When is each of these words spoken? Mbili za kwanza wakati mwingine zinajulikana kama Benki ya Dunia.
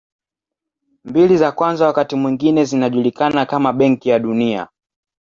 Mbili 1.05 1.37
za 1.37 1.51
kwanza 1.51 1.85
wakati 1.87 2.15
mwingine 2.15 2.65
zinajulikana 2.65 3.45
kama 3.45 3.73
Benki 3.73 4.09
ya 4.09 4.19
Dunia. 4.19 4.67